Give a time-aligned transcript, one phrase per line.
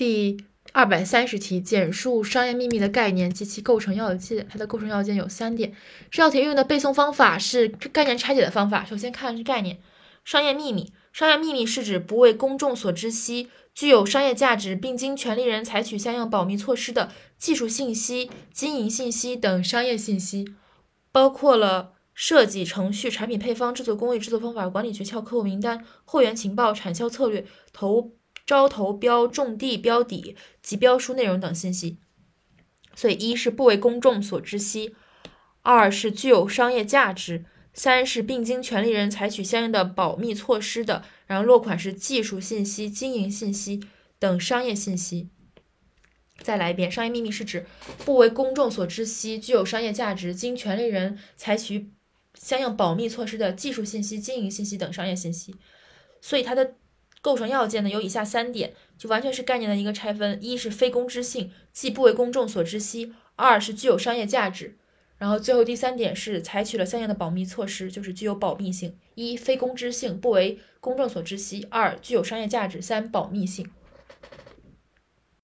[0.00, 4.46] 第二百三十题，简述商业秘密的概念及其构成要件。
[4.50, 5.74] 它的构成要件有三点。
[6.10, 8.82] 这道题运用的背诵方法是概念拆解的方法。
[8.82, 9.78] 首先看是概念，
[10.24, 10.90] 商业秘密。
[11.12, 20.46] 商业秘密是指不为公众所知悉、具有商业价值，并经权利人采取相应保密措施的技术信息、经营信息等商业信息，
[21.12, 27.44] 包括了设计、程序、产品配方、制作工艺、制作方法、管理诀窍、客户名单、货源情报、产销策略、
[27.74, 28.12] 投。
[28.50, 31.98] 招投标、种地标底及标书内容等信息，
[32.96, 34.96] 所以一是不为公众所知悉，
[35.62, 41.04] 二是具有商业价值，三是并经权利人采取相应的保密措施的。
[41.28, 43.84] 然后落款是技术信息、经营信息
[44.18, 45.28] 等商业信息。
[46.42, 47.64] 再来一遍，商业秘密是指
[48.04, 51.92] 不为公众所知悉、具有商业价值、经权利人采取
[52.34, 55.54] 相应保密措施的技术信息、经营信息等商业信息。
[56.20, 56.74] 所以它的。
[57.20, 64.76] 构成要件呢有以下三点，就完全是概念的一个拆分：一是非公知性，即不为公众所知悉；二是具有商业价值；
[65.18, 68.96] 然后最后第三点是采取了相应的保密措施，就是具有保密性。
[69.14, 73.70] 一非公知性，不为公众所知悉；二具有商业价值；三保密性。